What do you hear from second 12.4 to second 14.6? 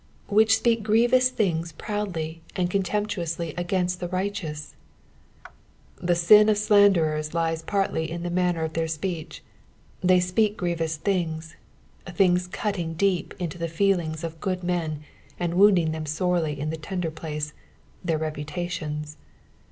cutting deep into, the feelings of